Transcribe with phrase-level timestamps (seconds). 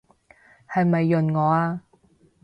[0.67, 1.83] 係咪潤我啊？